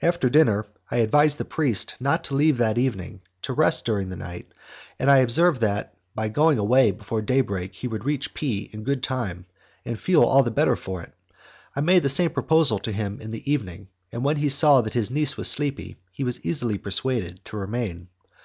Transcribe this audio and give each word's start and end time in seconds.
After 0.00 0.30
dinner, 0.30 0.66
I 0.88 0.98
advised 0.98 1.36
the 1.38 1.44
priest 1.44 1.96
not 1.98 2.22
to 2.22 2.34
leave 2.36 2.58
that 2.58 2.78
evening, 2.78 3.22
to 3.42 3.52
rest 3.52 3.84
during 3.84 4.08
the 4.08 4.14
night, 4.16 4.46
and 5.00 5.10
I 5.10 5.18
observed 5.18 5.62
that, 5.62 5.94
by 6.14 6.28
going 6.28 6.58
away 6.58 6.92
before 6.92 7.22
day 7.22 7.40
break, 7.40 7.74
he 7.74 7.88
would 7.88 8.04
reach 8.04 8.34
P 8.34 8.70
in 8.72 8.84
good 8.84 9.02
time, 9.02 9.46
and 9.84 9.98
feel 9.98 10.22
all 10.22 10.44
the 10.44 10.52
better 10.52 10.76
for 10.76 11.02
it. 11.02 11.12
I 11.74 11.80
made 11.80 12.04
the 12.04 12.08
same 12.08 12.30
proposal 12.30 12.78
to 12.78 12.92
him 12.92 13.20
in 13.20 13.32
the 13.32 13.50
evening, 13.52 13.88
and 14.12 14.22
when 14.22 14.36
he 14.36 14.48
saw 14.48 14.80
that 14.80 14.92
his 14.92 15.10
niece 15.10 15.36
was 15.36 15.48
sleepy, 15.48 15.96
he 16.12 16.22
was 16.22 16.46
easily 16.46 16.78
persuaded 16.78 17.44
to 17.46 17.56
remain. 17.56 18.10